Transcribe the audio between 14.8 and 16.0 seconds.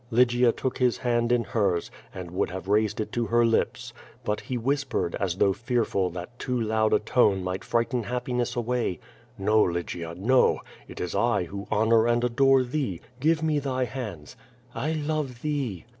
love thee."'